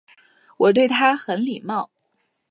[0.57, 1.91] 我对他很礼貌